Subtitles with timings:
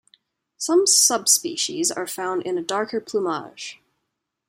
[0.57, 3.79] Some subspecies are found in a darker plumage.